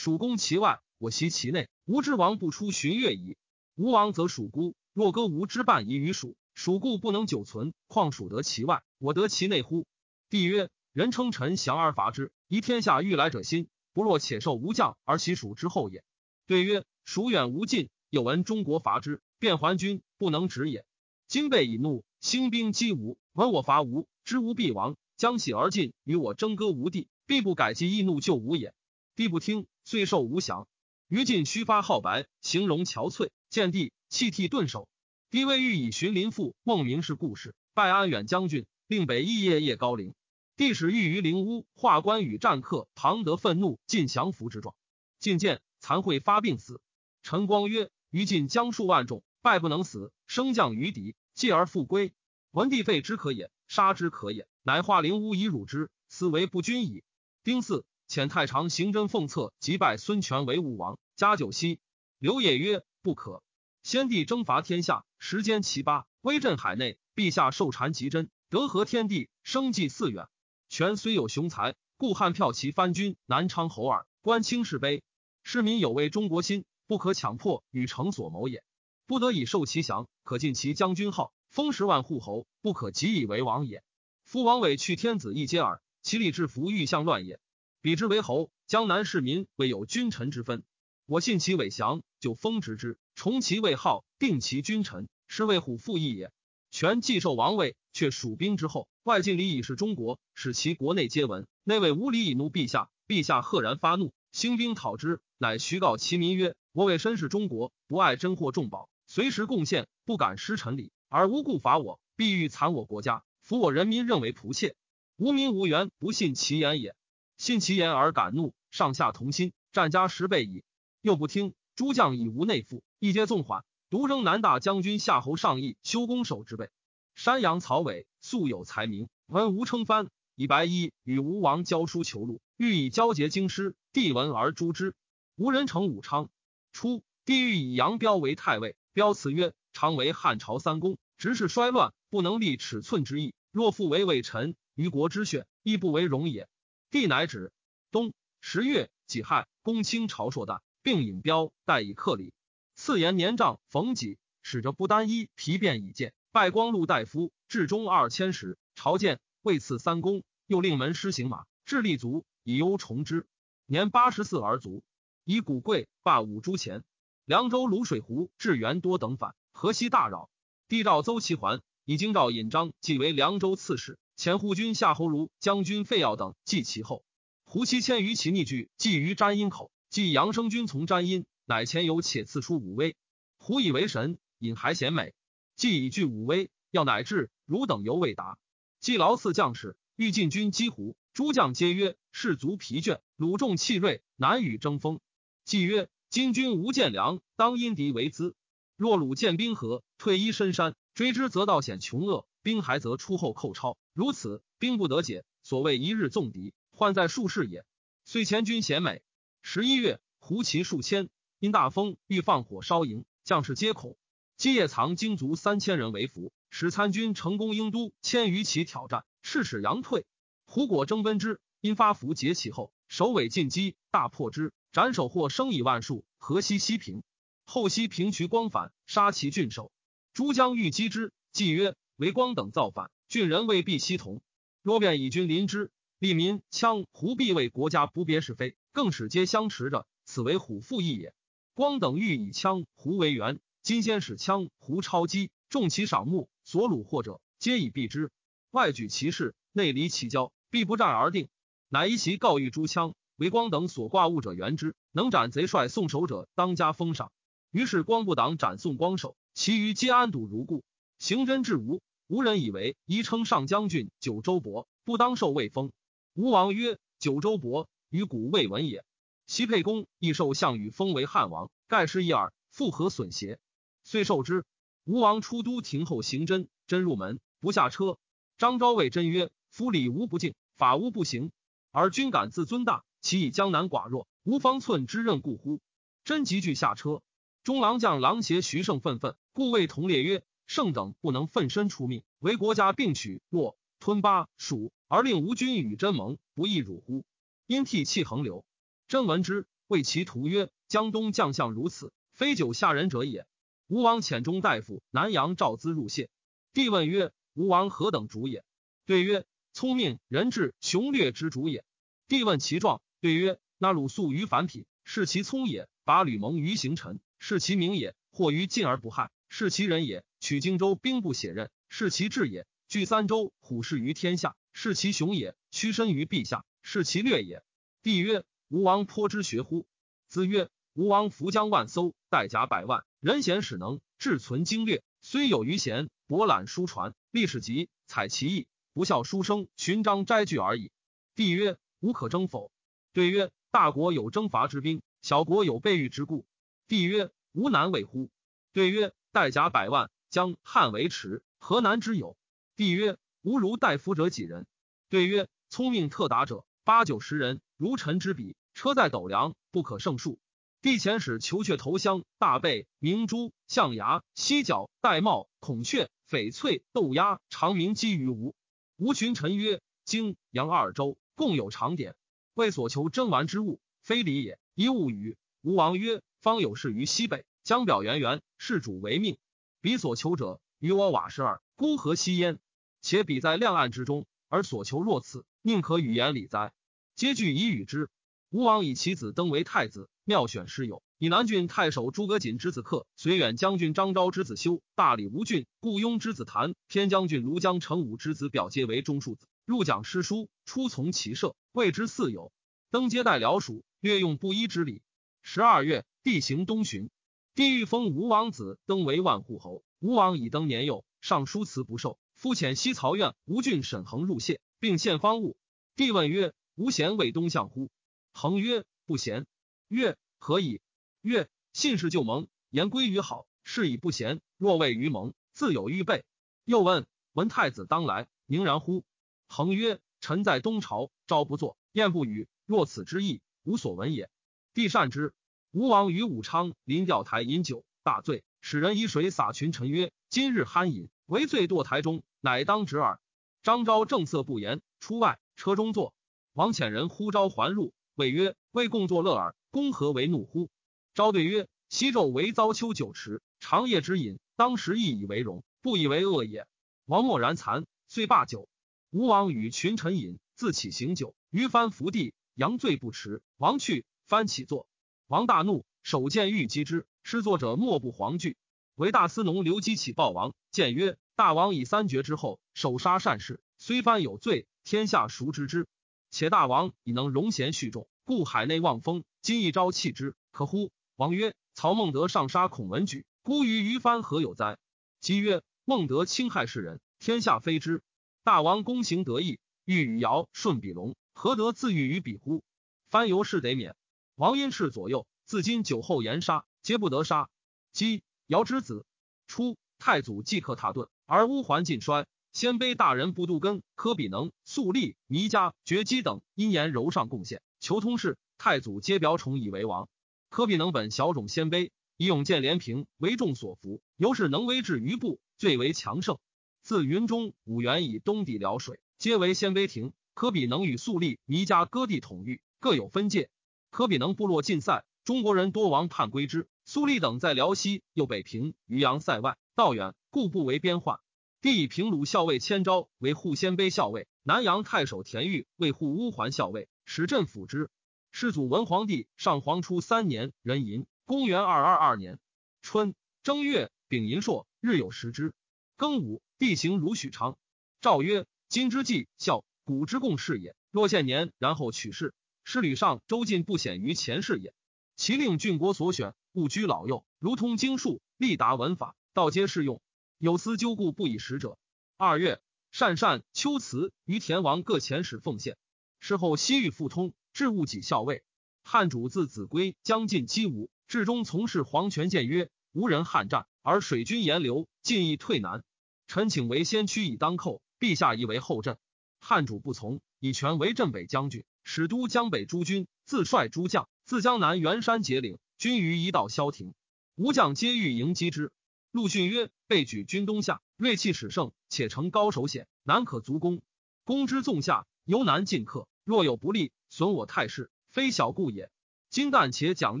[0.00, 3.36] 蜀攻其外。”我袭其内，吴之王不出旬月矣。
[3.74, 9.86] 吴王则蜀孤，若割吾之半夷于蜀，蜀故不能久存，况蜀得其外，我得其内乎？
[10.30, 16.02] 帝曰：人称臣降而伐之，宜天下欲来者心，不若且受吴将而袭蜀之后也。
[16.46, 20.86] 对曰：蜀远无近，有闻中国伐之，便还军，不能止也。
[21.28, 28.74] 今备以怒，兴兵击吴，闻我伐吴，知吴必亡，将喜而进，与我争割吴地，必不改其易怒救吴也。
[29.20, 30.66] 帝不听，遂受无降。
[31.06, 33.28] 于禁须发皓白，形容憔悴。
[33.50, 34.88] 见帝，泣涕顿首。
[35.28, 40.14] 帝未欲以寻林父孟明氏故事，拜安远将军，令北邑夜夜高陵。
[40.56, 44.74] 帝使欲于灵屋，画关羽战客，庞德愤怒，尽降服之状。
[45.18, 46.80] 进见残会发病死。
[47.22, 52.14] 陈光曰：于禁将数万众，败不能死，升降于敌，继而复归。
[52.52, 57.04] 文帝废之可也，杀之可也，乃化灵屋以辱之，斯为不君矣。
[57.44, 57.84] 丁巳。
[58.10, 61.78] 遣太常行真奉策即拜孙权为武王，加九锡。
[62.18, 63.40] 刘也曰：“不可。
[63.84, 66.98] 先帝征伐天下，时间其八，威震海内。
[67.14, 70.26] 陛下受禅极真，德合天地，生计四远。
[70.68, 75.02] 权虽有雄才，故汉票其藩军南昌侯耳，官清士卑。
[75.44, 78.64] 市民有为中国心，不可强迫与成所谋也。
[79.06, 83.84] 不得已受其降，可尽其将军号，封十万户侯，不可即以为王也。
[84.24, 87.38] 夫王委去天子一阶耳，其礼制服欲相乱也。”
[87.82, 90.62] 比之为侯，江南市民未有君臣之分。
[91.06, 96.30] 我信其伪降，就封职之，重其位号，定其君臣，是为虎父义也。
[96.70, 101.46] 权既受王位，却蜀兵之后，外尽礼以示中国，使其国内皆闻。
[101.64, 114.76] 内委无礼以怒陛下，陛下赫然发怒，兴兵讨之，乃徐告其民曰：“我为身是中国，不爱珍货重宝，随时贡献，不敢失臣礼，而无故伐我，必欲残我国家，俘我人民，认为仆妾。
[115.16, 116.94] 无民无缘，不信其言也。”
[117.40, 120.62] 信其言而敢怒，上下同心，战加十倍矣。
[121.00, 126.68] 又不听，诸将已无内附，一皆纵缓，独扔南大将军夏侯尚义修攻守之辈。
[127.14, 133.74] 山阳曹伟素有才名，闻吴称藩，以白衣与吴王交书求禄，欲以交结京师。
[133.94, 134.94] 帝闻而诛之。
[135.36, 136.28] 吴人称武昌。
[136.74, 143.32] 初，帝欲以杨彪为太尉，彪辞曰：“常为汉朝三公，直是衰乱，不能立尺寸之意。
[143.50, 146.46] 若复为魏臣，于国之选，亦不为荣也。”
[146.90, 147.52] 帝乃止。
[147.92, 152.32] 冬十月己亥，公卿朝硕旦，并引彪代以克礼。
[152.74, 158.58] 次言年长冯己使着不单衣皮便以见，拜光禄大夫，至中二千石。
[158.74, 163.26] 朝见，位赐三公，又令门师行马，至立足以忧崇之。
[163.66, 164.82] 年八十四而卒。
[165.24, 166.82] 以古贵罢五铢钱。
[167.24, 170.28] 凉州卤水湖至元多等反，河西大扰。
[170.66, 173.96] 帝诏邹其桓，以京兆尹章继为凉州刺史。
[174.20, 177.06] 前护军夏侯儒将军费耀等继其后，
[177.44, 179.72] 胡七千余骑逆拒，寄于詹阴口。
[179.88, 182.96] 继杨生军从詹阴，乃前有且赐出武威。
[183.38, 185.14] 胡以为神，引还贤美。
[185.56, 188.36] 既以拒武威，要乃至，汝等犹未达。
[188.78, 195.00] 既劳赐将士，欲进军击胡，诸将皆曰：士卒疲倦，鲁众气锐，难与争锋。
[195.46, 198.34] 既曰：今军无见粮，当因敌为资。
[198.76, 202.26] 若鲁见兵合，退依深山，追之则道险穷厄。
[202.42, 205.26] 兵还则出后寇超，如此兵不得解。
[205.42, 207.66] 所谓一日纵敌，患在数士也。
[208.06, 209.02] 遂前军贤美。
[209.42, 213.98] 十一月，胡骑数千，因大风，欲放火烧营，将士皆恐。
[214.38, 220.06] 基业藏精卒三千人为俘，使参军成功英都千余骑挑战，赤使扬退。
[220.46, 226.06] 胡果争奔之，因发符劫其后，首尾进击，大破之，斩首获生以万数。
[226.16, 227.02] 河西西平，
[227.44, 229.70] 后西平渠光反，杀其郡守。
[230.14, 231.76] 诸将欲击之，既曰。
[231.96, 234.22] 为光等造反，郡人未必悉同。
[234.62, 241.12] 若便以君临之，利民羌胡必为国家不别是非，更使皆相持着，此为虎父义也。
[241.52, 248.12] 光等欲以羌胡为援，今先使羌胡超击，重其赏目，所虏获者，皆以避之。
[248.52, 251.28] 外举其势，内离其交，必不战而定。
[251.68, 257.10] 乃一其告谕诸羌，为光等所挂物者援之，能斩贼帅送首者，当加封赏。
[257.50, 260.62] 于是光不党斩送光首，其余皆安堵如故。
[261.00, 261.80] 行真至无。
[262.10, 265.70] 吴人以为宜称上将军九州伯，不当受魏封。
[266.14, 268.84] 吴王曰：“九州伯与古未闻也。”
[269.26, 273.38] 齐沛公亦受项羽封为汉王，盖是一耳，复何损邪？
[273.84, 274.44] 遂受之。
[274.84, 277.96] 吴王出都庭后行真，真入门不下车。
[278.38, 281.30] 张昭谓真曰：“夫礼无不敬，法无不行，
[281.70, 285.60] 而君敢自尊大，其以江南寡弱，无方寸之任故乎？”
[286.02, 287.02] 真急惧下车。
[287.44, 290.24] 中郎将郎邪徐盛愤愤，故谓同列曰。
[290.50, 297.04] 圣等不能奋身出命，为国家并取洛吞巴蜀，而令吴军与真盟，不亦辱乎？
[297.46, 298.44] 因涕泣横流。
[298.88, 303.28] 真闻之，谓其徒曰：“江东将相如此，非久下人者也。
[303.68, 306.10] 吴王遣中大夫南阳赵资入谢，
[306.52, 308.44] 帝问曰：“吴王何等主也？”
[308.86, 311.64] 对曰：“聪明仁智雄略之主也。”
[312.08, 327.42] 帝问其状，对曰：“那鲁肃于反品，是其聪也；拔吕蒙于行臣，是其明也；或于进而不害，是其仁也；取荆州兵不血刃，是其智也；据三州虎视于天下，是其雄也；屈身于陛下，是其略也。”
[327.82, 329.66] 帝曰：“吴王颇之学乎？”
[330.08, 340.70] 子曰：“吴王扶将万艘，带甲百万。”人贤使能，志存经略，虽有余贤，博览书传，历史集，采其意，不效书生，寻章摘句而已。
[341.14, 342.52] 帝曰：吾可征否？
[342.92, 346.26] 对曰：大国有征伐之兵，小国有备御之故。
[346.68, 348.10] 帝曰：吾难为乎？
[348.52, 352.16] 对曰：带甲百万，将汉为池，何难之有？
[352.56, 354.46] 帝曰：吾如大夫者几人？
[354.88, 360.18] 对曰：聪明特达者八九十人，如臣之比，车载斗量，不可胜数。
[360.60, 368.34] 帝遣使求却投香、大贝、明珠、象牙、犀角、玳瑁、孔雀、翡翠、豆鸦、长鸣击于吴。
[368.76, 371.94] 吴群臣曰：“荆、扬二州共有长典，
[372.34, 374.38] 为所求珍玩之物，非礼也。
[374.54, 379.16] 一物与吴王曰：‘方有事于西北，将表圆圆，事主为命。
[379.62, 382.38] 彼所求者，与我瓦石耳，孤何西焉？
[382.80, 386.54] 且彼在亮暗之中，而所求若此，宁可与言礼哉？’
[386.96, 387.90] 皆具以与之。
[388.30, 402.32] 吴王以其子登为太子。”妙选师友，以南郡太守诸葛瑾之子克，绥远将军张昭之子修，大理吴郡顾雍之子谭，偏将军庐江成武之子表皆为中庶子，入讲诗书，出从骑射，谓之四友。
[402.70, 404.82] 登接待僚属，略用布衣之礼。
[405.22, 406.90] 十二月，地行东巡，
[407.34, 409.62] 帝欲封吴王子登为万户侯。
[409.78, 411.98] 吴王已登年幼，尚书辞不受。
[412.14, 415.36] 夫遣西曹院吴郡沈恒入谢，并献方物。
[415.74, 417.70] 帝问曰：“吾贤为东相乎？”
[418.12, 419.26] 恒曰：“不贤。”
[419.68, 420.60] 曰：何以？
[421.00, 424.20] 曰：信士就盟，言归于好，是以不贤。
[424.36, 426.04] 若谓于盟，自有预备。
[426.44, 428.84] 又问：闻太子当来，宁然乎？
[429.28, 432.28] 恒曰：臣在东朝，朝不作，宴不语。
[432.44, 434.10] 若此之意，无所闻也。
[434.52, 435.14] 帝善之。
[435.52, 443.00] 吴王于武昌临钓台饮酒，大醉，使人以水洒群臣曰：今日酣饮，为醉堕台中，乃当止耳。
[443.42, 445.92] 张昭正色不言，出外，车中坐。
[446.34, 449.34] 王遣人呼召还入，谓曰：为共作乐耳。
[449.50, 450.48] 公何为怒乎？
[450.94, 456.46] 昭对曰：“西纣为遭丘酒池，长夜之饮，当时亦以为荣，不以为恶也。”
[456.86, 458.48] 王默然惭，遂罢酒。
[458.90, 461.16] 吴王与群臣饮，自起行酒。
[461.30, 463.20] 于藩伏地，佯醉不迟。
[463.36, 464.68] 王去，藩起坐。
[465.10, 468.36] 王大怒，手剑欲击之，失作者莫不惶惧。
[468.76, 475.66] 为大司农刘基起报王，谏曰：“大王以三绝之后，手杀善士，虽藩有罪，天下孰知之？
[476.12, 480.70] 且大王已能容贤恤众。”故海内望风，今一朝弃之，可乎？
[480.94, 484.58] 王曰：曹孟德上杀孔文举，孤于于藩何有哉？
[485.00, 487.82] 即曰：孟德侵害世人，天下非之。
[488.22, 492.44] 大王公行得意，欲与尧舜比龙，何得自欲于比乎？
[492.90, 493.74] 藩由是得免。
[494.20, 497.30] 王因氏左右，自今酒后言杀，皆不得杀。
[497.72, 498.84] 姬尧之子，
[499.26, 502.06] 初太祖即刻踏顿，而乌桓尽衰。
[502.30, 507.40] 鲜卑大人不杜根、科比能、肃立、弥迦、绝基等因言柔上贡献。
[507.60, 509.88] 求通事，太祖皆表宠以为王。
[510.28, 516.18] 科比能本小种鲜卑，以勇健连平为众所服，由是能威制余部，最为强盛。
[516.62, 519.94] 自云中五原以东抵辽水，皆为鲜卑庭。
[520.12, 523.30] 科比能与肃立、弥迦割地统御，各有分界。
[523.70, 526.48] 科比能部落尽塞，中国人多亡叛归之。
[526.64, 530.98] 苏立等在辽西又北平渔阳塞外，道远，故不为边患。
[531.40, 536.68] 帝以平鲁校尉千昭为护鲜卑校尉，南阳太守田豫为护乌桓校尉。
[536.84, 537.70] 使镇抚之。
[538.10, 542.18] 世祖文皇帝上皇初三年，壬寅，公元二二二年
[542.62, 545.32] 春正月，丙寅朔，日有食之。
[545.78, 547.38] 庚午，地行如许昌。
[547.80, 550.56] 诏曰：今之计孝，古之共事也。
[550.72, 552.12] 若现年，然后取士，
[552.52, 554.52] 师吕上周进不显于前世也。
[554.96, 559.80] 其令郡国所选，勿居老幼，如通经术，力达文法，道皆适用。
[560.18, 561.58] 有司纠故不以使者。
[561.96, 562.40] 二月，
[562.72, 565.56] 善善秋辞于田王各遣使奉献。
[566.00, 568.24] 事后西域复通，置物己校尉。
[568.64, 575.62] 汉主自子规将近击吴，至中从事黄权谏曰：“无人汉战，而水军沿流，进亦退难。
[576.08, 578.76] 臣请为先驱以当寇，陛下以为后阵。”
[579.22, 586.74] 汉主不从，以权为镇北将军，使都江北诸军，自率诸将，自江南元山结岭，军于一道消停。
[587.14, 588.50] 吴将皆欲迎击之。
[588.90, 593.62] 陆逊曰：“被举军东下，锐气始盛，且成高守险，难可足攻。
[594.02, 598.68] 攻之纵下，犹难进克。”若有不利，损我太势，非小故也。
[599.08, 600.00] 今旦且奖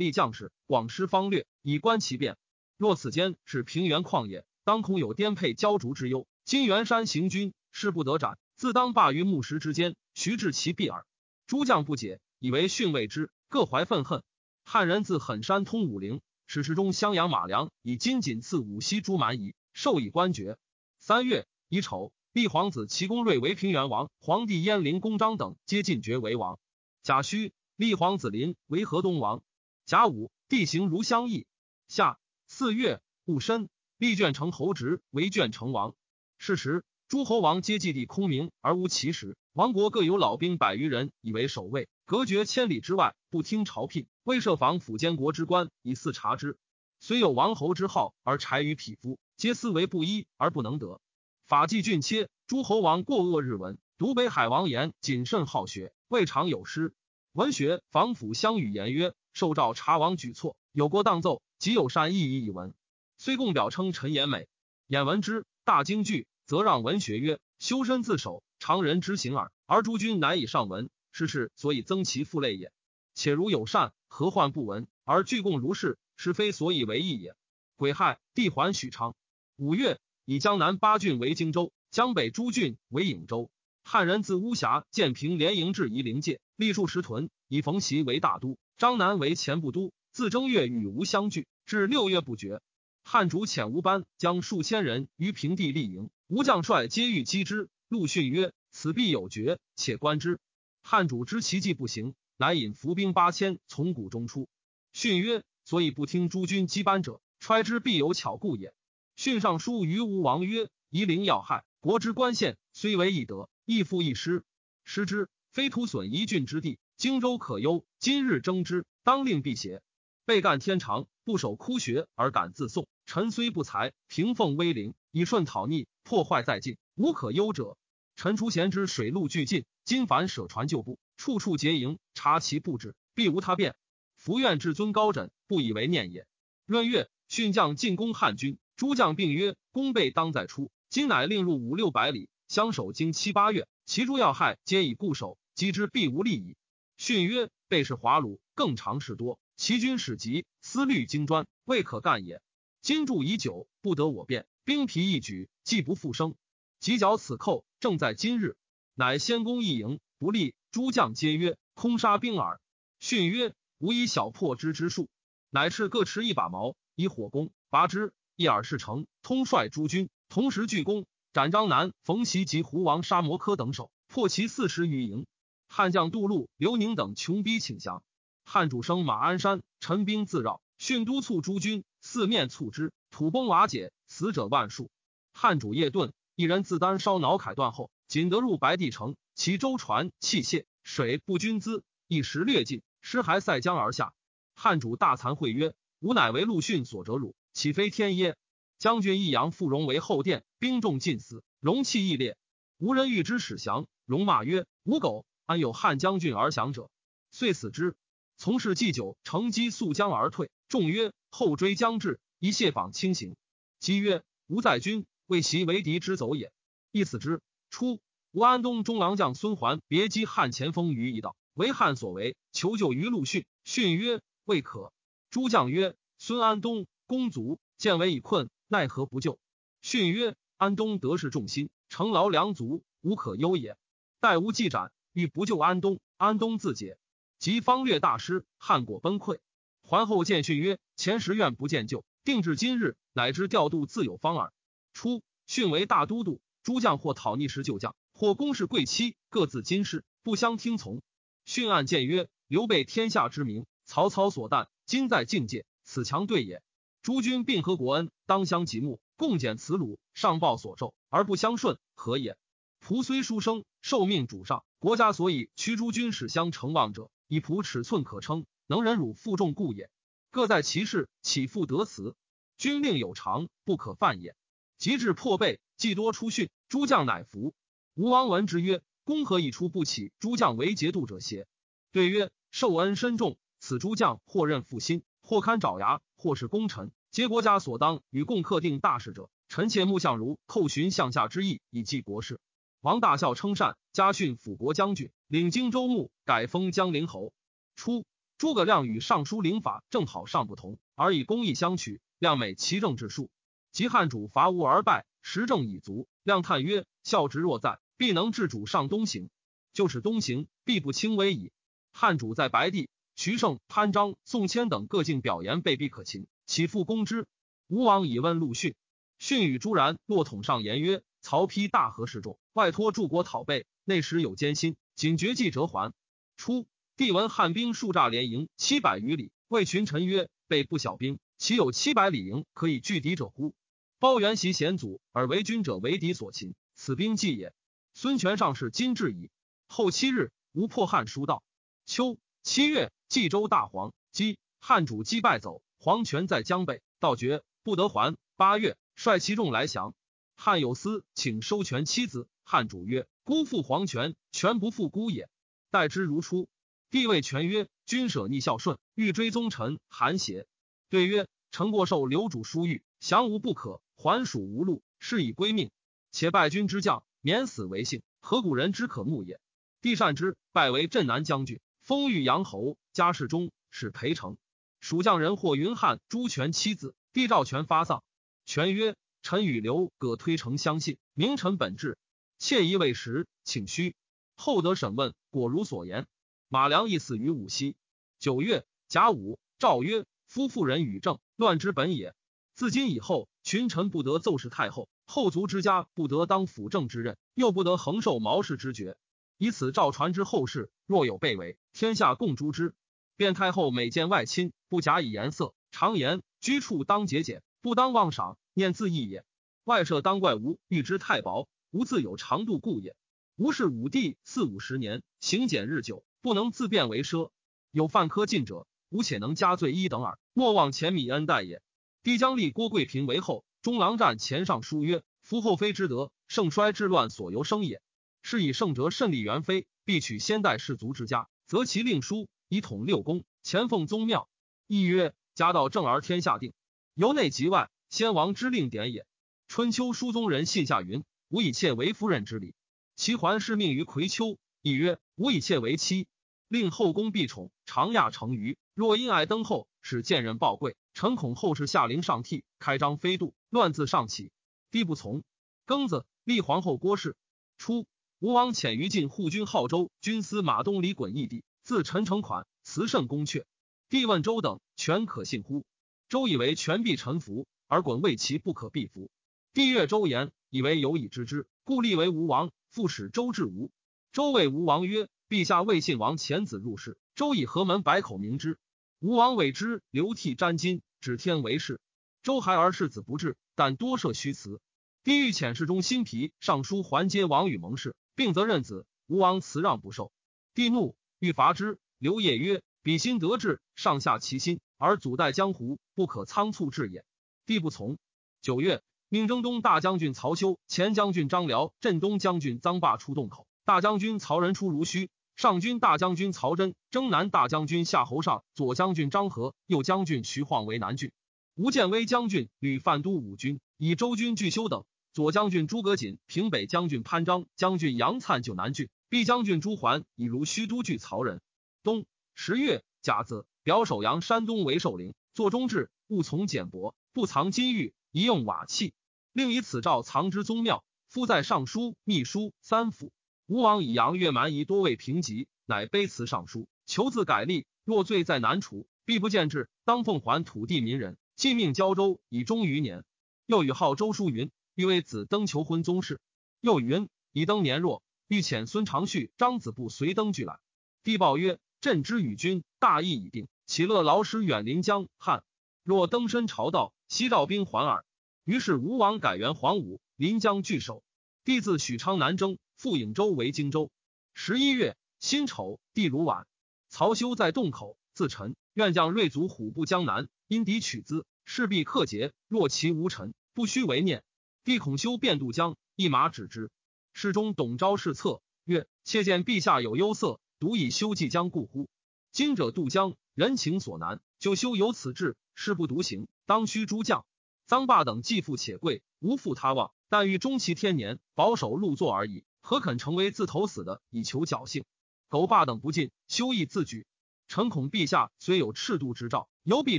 [0.00, 2.36] 励将士，广施方略，以观其变。
[2.78, 6.26] 若此间是平原旷野，当恐有颠沛交逐之忧。
[6.44, 11.06] 今元山行军，势不得斩，自当罢于木石之间，徐至其臂耳。
[11.50, 14.22] 诸将不解，以为训谓之，各怀愤恨。
[14.62, 20.58] 汉人自狠山通武陵，史实中襄阳马良以金锦赐武西诸蛮夷，授以官爵。
[21.00, 26.60] 三月乙丑，立皇子齐公睿为平原王，皇帝燕陵公章等皆进爵为王。
[27.02, 29.42] 甲戌，立皇子林为河东王。
[29.86, 31.48] 甲午，地形如相异。
[31.88, 32.20] 夏。
[32.46, 35.96] 四月戊申，立卷城侯职为卷城王。
[36.38, 46.56] 是时，诸侯王皆祭地空明而无其实，王国各有老兵百余人，以为守卫，隔绝千里之外，不听朝聘，未设防辅监国之官以四察之。
[47.00, 51.00] 虽有王侯之号，而柴于匹夫，皆思为不一而不能得。
[51.48, 53.76] 法纪峻切，诸侯王过恶日文。
[53.98, 56.94] 独北海王言谨慎好学，未尝有失。
[57.32, 61.42] 文学防府相与言曰：受诏察王举措，有过当奏。
[61.58, 62.72] 即有善意义一文，
[63.18, 64.46] 虽共表称陈言美，
[64.86, 69.50] 演闻之大惊惧，则让文学曰：“修身自守，常人之行耳。
[69.66, 72.72] 而诸君难以上文，是事所以增其负累也。
[73.14, 74.86] 且如有善，何患不闻？
[75.02, 77.34] 而具共如是，是非所以为义也。”
[77.74, 79.16] 癸亥，帝还许昌。
[79.56, 83.50] 五月，以江南八郡为荆州，江北诸郡为颍州。
[83.82, 89.92] 汉人自巫峡、建平连营至夷陵界，立数十屯，以冯习为大都，张南为前部都。
[90.12, 92.60] 自正月与吴相聚，至六月不绝。
[93.02, 97.68] 汉主遣吴班将数千人于平地立营，吴将帅皆欲击之。
[97.90, 100.38] 陆逊曰：“此必有决，且观之。”
[100.84, 104.48] 汉主知其计不行，乃引伏兵八千从谷中出。
[104.92, 108.72] 逊曰：“所以不听诸军击班者，揣之必有巧故也。”
[109.16, 114.44] 逊上书于吴王曰：“夷陵要害，国之关县，虽为易得，亦复一失。
[114.84, 116.78] 失之，非徒损一郡之地。
[116.96, 119.82] 荆州可忧，今日争之，当令辟邪。”
[120.24, 122.86] 被干天长，不守枯穴而敢自送。
[123.04, 127.78] 臣虽不才，平奉威灵，以顺讨逆，破坏在尽，无可忧者。
[128.14, 133.74] 臣除贤之水陆俱进，今凡舍船旧部，处处结营，察其布置，必无他变。
[134.16, 136.26] 福愿至尊高枕，不以为念也。
[136.66, 146.54] 闰月，训将进攻汉军，诸将并曰：“功备当在出。”今乃令入五六百里，相守经七八月，其诸要害皆已固守，击之必无利矣。
[146.98, 152.42] 训曰：“备是华鲁，更长事多。”其军使急，思虑精专，未可干也。
[152.82, 156.34] 今驻已久，不得我变，兵疲一举，既不复生。
[156.80, 158.56] 急剿此寇，正在今日。
[158.94, 162.58] 乃先攻一营，不利，诸将皆曰：“空杀兵耳。”
[163.00, 165.10] 训曰：“吾以小破之之术。”
[165.50, 169.06] 乃是各持一把矛，以火攻，拔之，一耳是成。
[169.22, 175.26] 通率诸军，同时聚攻，斩张南、冯习及胡王沙摩柯等首，破其四十余营。
[175.68, 178.02] 汉将杜路、刘宁等穷逼请降。
[178.42, 184.90] 汉主生马鞍山，陈兵自绕，训督促诸军四面促之，土崩瓦解，死者万数。
[185.34, 194.14] 汉主夜遁，一人自单烧脑铠断后，仅得入白帝城，其舟船器械水不均资，一时略尽，尸骸塞江而下。
[194.54, 198.38] 汉主大惭秽曰：“吾乃为陆逊所折辱，岂非天耶？”
[198.80, 202.38] 将军益阳复荣为后殿，兵众尽死，容器亦裂，
[202.78, 203.86] 无人欲之使降。
[204.06, 206.88] 荣骂曰：“吾狗，安有汉将军而降者？”
[207.30, 207.94] 遂死之。
[208.38, 210.50] 从事祭酒，乘机溯江而退。
[210.70, 213.36] 众曰：“后追将至，一谢访轻行。”
[213.78, 216.52] 即曰：“吾在军，为袭为敌之走也。”
[216.90, 217.40] 亦死之。
[217.70, 218.00] 初，
[218.32, 223.44] 吴安东中郎将孙桓别击汉前锋于一道，为汉所为，求救于陆逊。
[223.62, 224.92] 逊曰：“未可。”
[225.30, 229.38] 诸将曰：“孙安东公卒，见为已困，奈何不救？”
[229.82, 233.76] 逊曰：“安东得势众心，承劳良足，无可忧也。
[234.18, 236.98] 待吾既斩，欲不救安东，安东自解。”
[237.38, 239.38] 及方略大师，汉果崩溃。
[239.82, 244.52] 桓后见逊曰：“前时愿不见救，定至今日，乃知调度自有方耳。”
[244.92, 251.02] 初，训为大都督，诸将或讨逆时救将，或攻势贵戚，各自今事，不相听从。
[251.44, 256.62] 训案谏曰：“刘备天下之名，曹操所惮，今在境界，此强对也。
[257.02, 262.36] 诸君并合国恩，当相及睦，共减此虏，上报所受而不相顺，何也？
[262.84, 269.88] 仆虽书生，受命主上，国家所以驱诸军使相承望者。”以仆尺寸可称，能忍辱负重故也。
[270.32, 272.16] 各在其事，岂复得辞？
[272.58, 274.34] 军令有常，不可犯也。
[274.80, 277.52] 及至破备，既多出训，诸将乃服。
[277.94, 281.46] 吴王闻之曰：“公何以出不起诸将为节度者邪？”
[281.92, 289.28] 对曰：“受恩深重，此诸将或任负心，或堪爪牙，或是功臣，皆国家所当与共克定大事者。
[289.50, 292.40] 臣妾穆相如叩寻向下之意，以济国事。”
[292.80, 297.34] 王大笑称善，加训辅国将军，领荆州牧，改封江陵侯。
[297.76, 298.06] 初，
[298.38, 302.00] 诸葛亮与尚书灵法正好尚不同，而以公义相取。
[302.18, 303.30] 亮美其政治术，
[303.72, 306.08] 及汉主伐吴而败，时政已足。
[306.22, 309.30] 亮叹曰：“孝直若在，必能治主上东行。
[309.72, 311.52] 就是东行，必不轻微矣。”
[311.92, 317.26] 汉主在白帝，徐盛、潘璋、宋谦等各进表言，被逼可擒，岂复攻之？
[317.68, 318.74] 吴王以问陆逊，
[319.18, 325.92] 逊与朱然、骆统上言曰：“曹丕大和示众，外托诸国讨备，内实有艰辛，仅绝计折还。”
[326.36, 326.66] 初，
[326.96, 333.54] 帝闻汉兵数诈连营七百余里，谓群臣曰：“备不小兵。”其有七百里营可以拒敌者乎？
[334.00, 337.52] 包元袭贤祖而为君者为敌所擒，此兵计也。
[337.92, 339.30] 孙权上是今至矣。
[339.66, 341.44] 后七日，吴破汉书到。
[341.84, 345.62] 秋七月，冀州大黄，击汉主击败走。
[345.78, 348.16] 黄权在江北，道绝不得还。
[348.36, 349.94] 八月，率其众来降。
[350.34, 355.28] 汉有司请收权妻子，汉主曰：“孤负黄权，权不负孤也。
[355.70, 356.48] 待之如初。”
[356.90, 360.46] 帝谓权曰：“君舍逆孝顺，欲追宗臣，韩邪？”
[360.88, 365.70] 对曰：“臣过受刘主书谕，降吴不可，还蜀无路，是以归命。
[366.10, 369.38] 且败军之将，免死为幸，何古人之可慕也？”
[369.82, 374.38] 帝善之，拜为镇南将军，封豫阳侯，家世中，使陪城。
[374.80, 378.02] 蜀将人或云汉朱权妻子，帝召权发丧。
[378.46, 381.98] 权曰：“臣与刘葛推诚相信，名臣本志，
[382.38, 383.94] 妾疑未实，请虚。”
[384.34, 386.06] 后得审问，果如所言。
[386.48, 387.76] 马良亦死于武溪。
[388.18, 390.06] 九月甲午，诏曰。
[390.26, 392.14] 夫妇人与政，乱之本也。
[392.60, 398.98] 自今以后，群臣不得奏事太后，后族之家不得当辅政之任，又不得横受毛氏之爵。
[399.38, 402.74] 以此诏传之后世，若有被违，天下共诛之。
[403.16, 409.24] 便太后每见外亲，不假以颜色，常言居处当节俭，不当妄赏，念自义也。
[409.64, 412.94] 外舍当怪吾，欲之太薄，吾自有长度故也。
[413.36, 417.30] 吾是武帝四五十年，行俭日久，不能自变为奢，
[417.70, 418.66] 有犯科进者。
[418.90, 421.62] 吾且能加罪一等耳，莫忘前米恩待也。
[422.02, 427.82] 帝将立郭贵嫔为后，中郎战前上书曰：“夫后妃之德，盛衰之乱所由生也。
[428.22, 434.30] 是以圣哲慎立元妃，必取先代士族之家，择其令书，以统六宫，前奉宗庙。
[434.66, 436.54] 亦曰：家道正而天下定，
[436.94, 439.04] 由内及外，先王之令典也。
[439.46, 442.54] 春秋书宗人信下云：吾以妾为夫人之礼。
[442.96, 444.38] 其还是命于葵丘。
[444.62, 446.06] 亦曰：吾以妾为妻，
[446.48, 454.30] 令后宫必宠，长亚成鱼。”若因爱登后，使见人报贵，臣恐后世下陵上替，开张飞度，乱自上起。
[454.70, 455.22] 帝不从。
[455.66, 457.16] 庚子，立皇后郭氏。
[457.58, 457.86] 初，
[458.18, 463.44] 吴王遣于禁护军号州军司马东李衮义弟，自陈诚款，辞甚恭阙。
[463.88, 465.64] 帝问周等：“权可信乎？”
[466.08, 469.10] 周以为权必臣服，而衮谓其不可必服。
[469.52, 473.70] 帝悦周言，以为有以知之，故立为吴王，复使周至吴。
[474.12, 478.58] 周谓吴王曰：“陛下未信王遣子入室，周以何门百口明之？”
[479.02, 481.80] 吴王委之，流涕沾巾，指天为誓。
[482.22, 484.60] 周孩儿世子不至，但多设虚词。
[485.02, 488.84] 帝欲遣侍中辛毗上书还接王与盟誓，并责任子。
[489.06, 490.12] 吴王辞让不受。
[490.52, 491.78] 帝怒，欲伐之。
[491.96, 497.02] 刘烨曰：“彼心得志，上下齐心，而祖代江湖，不可仓促治也。”
[497.46, 497.96] 帝不从。
[498.42, 505.08] 九月，命征东大将军曹休、前将军张辽、镇东将军臧霸出洞口，大将军曹仁出濡须。
[505.40, 511.12] 上军大将军曹真、征南大将军夏侯尚、左将军张合、右将军徐晃为南郡。
[511.54, 514.84] 吴建威将军吕范都五军，以周军拒修等。
[515.14, 518.90] 左将军诸葛瑾、平北将军潘璋、将军杨粲救南郡。
[519.08, 521.40] 毕将军朱桓以如虚都拒曹仁。
[521.82, 528.92] 冬十月甲子，表首阳山东为寿陵，作中制，勿从简薄，不藏金玉，宜用瓦器。
[529.32, 533.10] 另以此诏藏之宗庙，附在尚书、秘书三府。
[533.50, 537.66] 吴王以杨越蛮夷多为平级，乃卑辞上书，求自改立。
[537.82, 539.68] 若罪在南楚，必不见制。
[539.84, 543.02] 当奉还土地民人，尽命交州以终余年。
[543.46, 546.20] 又与号周书云，欲为子登求婚宗室。
[546.60, 550.60] 又云以登年弱，欲遣孙长旭、张子布随登俱来。
[551.02, 555.42] 帝报曰：朕之与君大义已定，岂乐劳师远临江汉？
[555.82, 558.04] 若登身朝道，西召兵还耳。
[558.44, 561.02] 于是吴王改元黄武，临江据守。
[561.42, 562.56] 帝自许昌南征。
[562.80, 563.90] 复颍州为荆州。
[564.32, 566.46] 十一月辛丑，帝如晚。
[566.88, 572.32] 曹休在洞口，自陈愿将锐卒虎步江南，因敌取资，势必克捷。
[572.48, 574.24] 若其无臣，不须为念。
[574.64, 576.70] 帝恐修便渡江，一马止之。
[577.12, 581.90] 侍中董昭侍策曰：“妾见陛下有忧色，独以修济江故乎？
[582.32, 587.26] 今者渡江，人情所难，就修有此志，事不独行，当须诸将。
[587.68, 594.84] 臧霸等既富且贵，无负他望，但欲终其天年，保守禄座而已。”何肯成为自投死的，以求侥幸？
[595.28, 597.06] 狗霸等不进，休亦自举。
[597.48, 599.98] 臣恐陛下虽有赤度之诏，犹必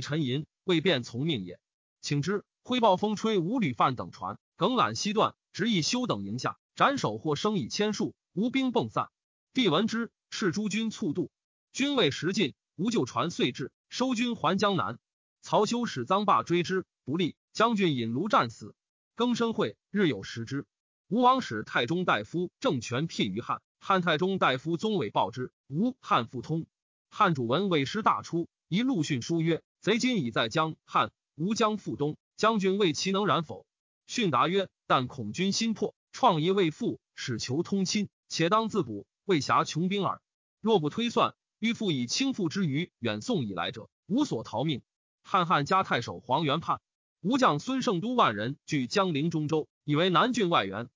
[0.00, 1.60] 沉吟，未便从命也。
[2.00, 2.44] 请之。
[2.64, 9.10] 挥暴风吹五旅犯等船，梗缆西断，执意休等营下，斩首或生以千数，无兵迸散。
[9.52, 11.32] 帝闻之，斥诸军促渡。
[11.72, 15.00] 军未时尽，无救船遂至，收军还江南。
[15.40, 18.76] 曹休使臧霸追之，不利，将军引卢战死。
[19.16, 20.64] 庚申会，日有食之。
[21.12, 26.64] 吴王使太中大夫政权聘于汉，汉太中大夫宗伟报之，吴汉复通。
[27.10, 33.66] 汉主文为师大出，一陆训书曰：“贼今已在江汉，吴将复东。”将军谓其能然否？
[34.06, 40.22] 训答曰：“但恐军心破，创业未复，使求通亲，且当自补，未暇穷兵耳。
[40.62, 44.80] 若不推算，欲复以轻负之余，远送以来者，无所逃命。”
[45.22, 46.80] 汉汉加太守黄元叛，
[47.20, 50.88] 吴将孙胜都万人据江陵中州，以为南郡外援。